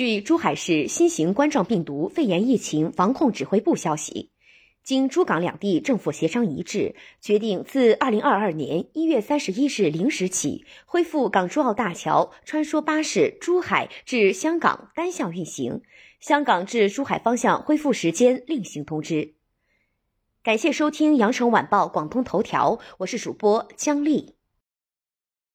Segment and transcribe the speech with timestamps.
[0.00, 4.30] 据珠海市新型冠状病毒肺炎疫情防控指挥部消息
[4.82, 15.82] 经珠港两地政府协商一致决定自二零二二年一月三十一日零时起恢复港珠澳大桥穿梭巴士珠海至香港单向运行
[16.18, 19.34] 香港至珠海方向恢复时间另行通知。
[20.42, 24.39] 感谢收听羊城晚报广东头条我是主播姜丽。